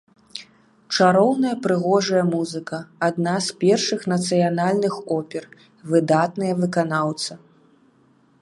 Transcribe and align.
Чароўная 0.95 1.51
прыгожая 1.67 2.23
музыка, 2.35 2.79
адна 3.09 3.35
з 3.49 3.59
першых 3.65 4.01
нацыянальных 4.15 4.93
опер, 5.17 5.43
выдатныя 5.93 6.53
выканаўцы. 6.63 7.31